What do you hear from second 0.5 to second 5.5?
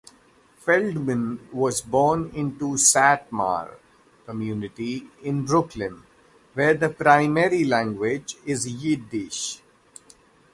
Feldman was born into Satmar community in